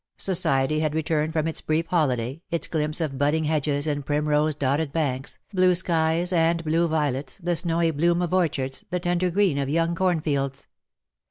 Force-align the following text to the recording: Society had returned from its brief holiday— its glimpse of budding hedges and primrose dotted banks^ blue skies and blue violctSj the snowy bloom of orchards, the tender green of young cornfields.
Society 0.17 0.79
had 0.79 0.95
returned 0.95 1.31
from 1.31 1.47
its 1.47 1.61
brief 1.61 1.85
holiday— 1.85 2.41
its 2.49 2.65
glimpse 2.65 3.01
of 3.01 3.19
budding 3.19 3.43
hedges 3.43 3.85
and 3.85 4.03
primrose 4.03 4.55
dotted 4.55 4.91
banks^ 4.91 5.37
blue 5.53 5.75
skies 5.75 6.33
and 6.33 6.63
blue 6.65 6.87
violctSj 6.87 7.43
the 7.43 7.55
snowy 7.55 7.91
bloom 7.91 8.23
of 8.23 8.33
orchards, 8.33 8.83
the 8.89 8.99
tender 8.99 9.29
green 9.29 9.59
of 9.59 9.69
young 9.69 9.93
cornfields. 9.93 10.65